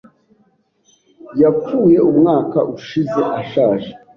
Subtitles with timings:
[1.41, 3.91] Yapfuye umwaka ushize ashaje.